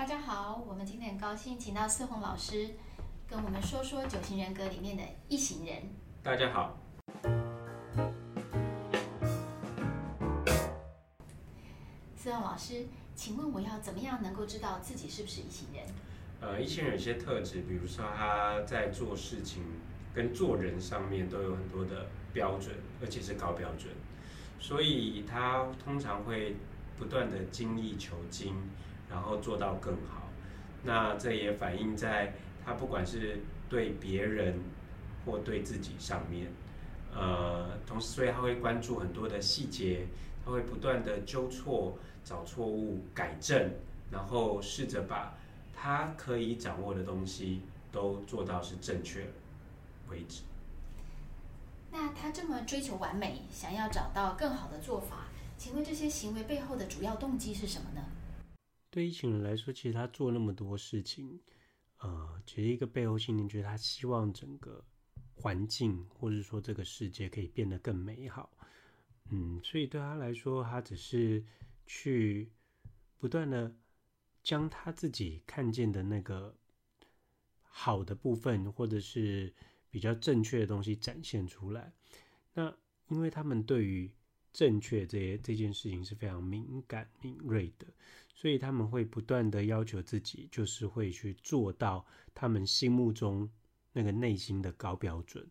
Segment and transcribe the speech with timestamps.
[0.00, 2.70] 大家好，我们今天很高兴请到四红老师
[3.28, 5.76] 跟我们说说九型人格里面的一型人。
[6.22, 6.74] 大家好，
[12.16, 15.84] 四红老师，请问我要怎么样能够知道自己是不是一型人？
[16.40, 19.62] 呃，一型人有些特质，比如说他在做事情
[20.14, 23.92] 跟做人上面都有很多的标准，而且是高标准，
[24.58, 26.56] 所以他通常会
[26.96, 28.54] 不断的精益求精，
[29.10, 30.28] 然后做到更好。
[30.82, 32.32] 那这也反映在
[32.64, 34.58] 他不管是对别人
[35.26, 36.46] 或对自己上面，
[37.14, 40.06] 呃，同时所以他会关注很多的细节，
[40.44, 43.70] 他会不断的纠错、找错误、改正，
[44.10, 45.34] 然后试着把
[45.74, 47.60] 他可以掌握的东西
[47.92, 49.26] 都做到是正确
[50.08, 50.42] 为止。
[51.92, 55.26] 那他这么追求完美，想要找到更好的做法，
[55.58, 58.02] 请问这些行为背后的主要动机是什么呢？
[58.90, 61.40] 对一群人来说，其实他做那么多事情，
[61.98, 64.84] 呃，其实一个背后信念就是他希望整个
[65.34, 68.50] 环境或者说这个世界可以变得更美好。
[69.30, 71.44] 嗯，所以对他来说，他只是
[71.86, 72.50] 去
[73.16, 73.72] 不断的
[74.42, 76.56] 将他自己看见的那个
[77.62, 79.54] 好的部分，或者是
[79.88, 81.92] 比较正确的东西展现出来。
[82.54, 82.76] 那
[83.08, 84.10] 因为他们对于
[84.52, 87.86] 正确这些这件事情是非常敏感敏锐的，
[88.34, 93.48] 所以他们会不断的要求自己，就是会去做到他们心目中
[93.92, 95.44] 那个内心的高标准。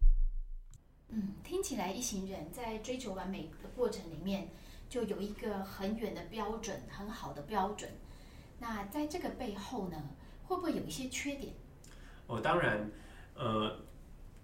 [1.10, 4.50] 嗯，听起来一行人在追求完美的过程里面，
[4.90, 7.90] 就有一个很远的标准，很好的标准。
[8.60, 10.10] 那在这个背后呢，
[10.44, 11.54] 会不会有一些缺点？
[12.28, 12.92] 哦，当然，
[13.34, 13.84] 呃，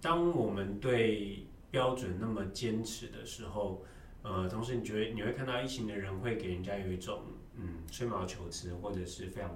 [0.02, 3.84] 当我们对标准那么坚持的时候，
[4.28, 7.22] 呃，同时你觉得你会看到一型的人会给人家有一种
[7.56, 9.56] 嗯吹毛求疵，或者是非常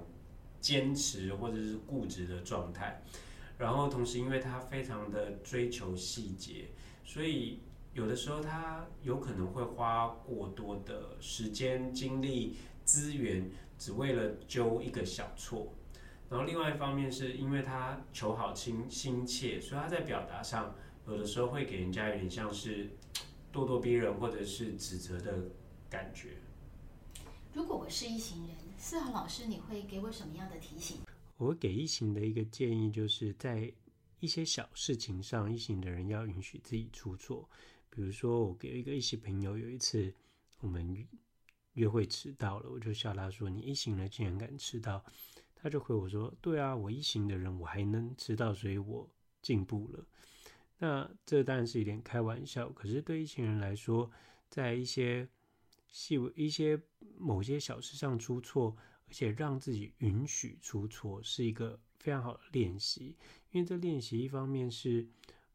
[0.60, 3.02] 坚持或者是固执的状态。
[3.58, 6.68] 然后同时，因为他非常的追求细节，
[7.04, 7.58] 所以
[7.94, 15.74] 有的时候他有可能会花过多的时间、精力、资源，只为了揪一个小错。
[16.30, 20.76] 然后另外一方面，是因为他求好心心切，所以他在表达上
[21.08, 22.90] 有的时候会给人家有点像是
[23.52, 25.50] 咄咄逼人或者是指责的
[25.88, 26.36] 感觉。
[27.52, 30.98] 如果我是一行人，四号老师，你会给我什么样的提醒？
[31.36, 33.72] 我给一行的一个建议，就是在
[34.20, 37.48] 一些小事情上，一行的人要允许自己出错。
[37.88, 40.14] 比如说，我给一个一行朋友，有一次
[40.60, 41.04] 我们
[41.72, 45.04] 约会迟到了，我就笑他说：“你一行人竟然敢迟到？”
[45.56, 49.08] 他就回我说：“对啊，我一行的人我还能迟到，所以我
[49.42, 50.06] 进步了。”
[50.82, 54.10] 那这当然是一点开玩笑，可是对一行人来说，
[54.48, 55.28] 在一些
[55.88, 56.80] 细微、一些
[57.18, 58.74] 某些小事上出错，
[59.06, 63.14] 而且让自己允许出错，是一个非常好的练习。
[63.50, 65.06] 因为这练习一方面是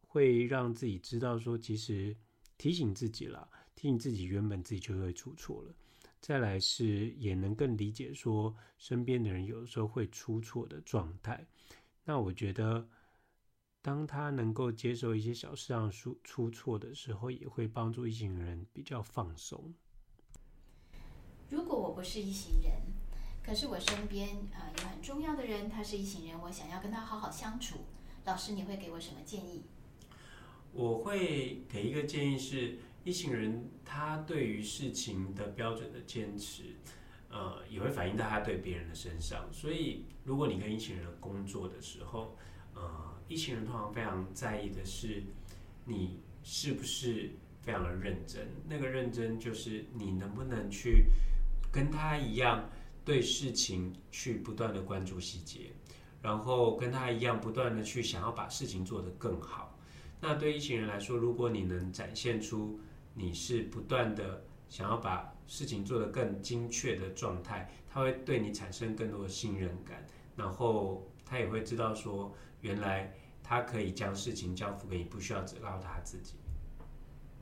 [0.06, 2.16] 会让自己知道说，其实
[2.56, 5.74] 提醒自己了，提醒自己原本自己就会出错了。
[6.22, 11.44] 再来是也能更理解说，身边的人有的时候会出错的状态。
[12.04, 12.88] 那我觉得。
[13.86, 19.76] 当他能够接受一些小事上出出错的时候，也会帮助一行人比较放松。
[21.52, 22.72] 如果我不是一行人，
[23.44, 27.82] 可是我身边啊有很重要的人，他是一行人，我想要跟他好好相处，
[28.24, 29.66] 老师你会给我什么建议？
[30.74, 36.76] 我会给一个建议是，一行人他对于事情的标准的坚持，
[37.30, 39.48] 呃，也会反映在他对别人的身上。
[39.54, 42.36] 所以，如果你跟一行人工作的时候，
[42.76, 42.82] 呃。
[43.28, 45.24] 一群人通常非常在意的是，
[45.84, 47.32] 你是不是
[47.64, 48.48] 非常的认真？
[48.70, 51.08] 那个认真就是你能不能去
[51.72, 52.70] 跟他一样，
[53.04, 55.72] 对事情去不断的关注细节，
[56.22, 59.76] 然后跟他一样不断的去想要把事情做得更好。
[60.22, 62.80] 那对一群人来说，如果你能展现出
[63.16, 70.06] 你是不断的想要把事情做得更精确的状态，他会对你产生更多的信任感，
[70.36, 72.34] 然后他也会知道说。
[72.62, 73.14] 原来
[73.44, 76.34] 他可以将事情交付给你，不需要只靠他自己。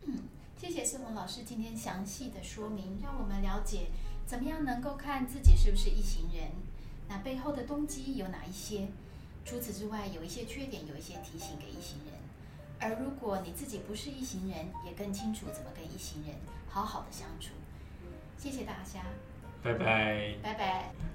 [0.02, 0.20] 嗯，
[0.58, 3.88] 谢谢思宏老师今天详细的说明，让我们了解
[4.26, 6.52] 怎么样能够看自己是不是一行人，
[7.08, 8.90] 那背后的动机有哪一些？
[9.46, 12.14] 除此之外，有一些缺点，有一些提醒给一行人。
[12.82, 16.36] 而如果你自己不是一行人，也更清楚怎么跟一行人
[16.68, 17.54] 好好的相处。
[18.38, 19.06] 谢谢大家，
[19.64, 21.13] 拜拜，拜拜。